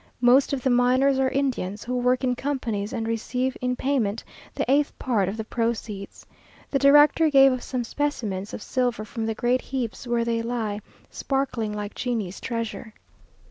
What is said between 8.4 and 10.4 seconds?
of silver from the great heaps where